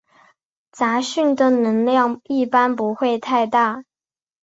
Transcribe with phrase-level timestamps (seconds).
[0.71, 3.83] 杂讯的能量一般不会太大。